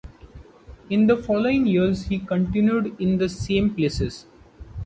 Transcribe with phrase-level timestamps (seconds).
[0.89, 4.25] In the following years he continued in the same places.